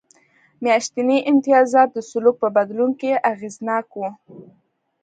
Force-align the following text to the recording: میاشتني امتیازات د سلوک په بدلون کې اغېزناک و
میاشتني 0.63 1.17
امتیازات 1.31 1.89
د 1.93 1.97
سلوک 2.09 2.35
په 2.43 2.47
بدلون 2.55 2.91
کې 2.99 3.11
اغېزناک 3.31 3.87
و 3.95 4.01